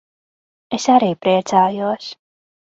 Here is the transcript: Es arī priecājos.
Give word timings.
Es 0.77 0.87
arī 0.93 1.09
priecājos. 1.27 2.09